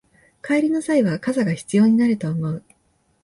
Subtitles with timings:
[0.43, 2.63] 帰りの際は傘が必要になると思う